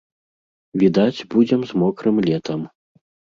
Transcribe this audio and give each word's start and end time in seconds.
Відаць, 0.83 1.25
будзем 1.33 1.61
з 1.73 1.83
мокрым 1.83 2.17
летам. 2.29 2.65